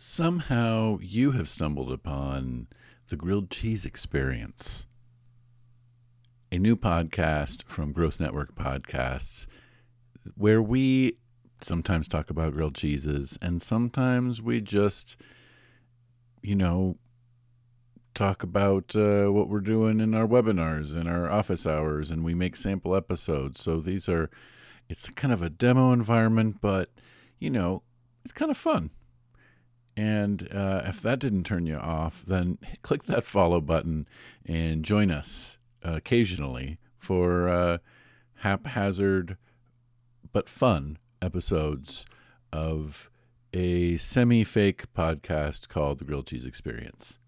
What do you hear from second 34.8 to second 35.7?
join us